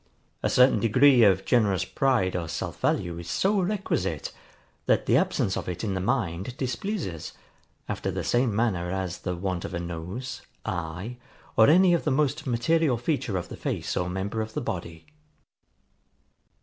[0.41, 4.31] A certain degree of generous pride or self value is so requisite,
[4.87, 7.33] that the absence of it in the mind displeases,
[7.87, 11.17] after the same manner as the want of a nose, eye,
[11.55, 15.05] or any of the most material feature of the face or member of the body.